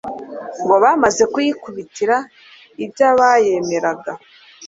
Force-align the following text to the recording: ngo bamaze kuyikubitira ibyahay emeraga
ngo 0.63 0.75
bamaze 0.83 1.23
kuyikubitira 1.33 2.15
ibyahay 2.83 3.43
emeraga 3.59 4.11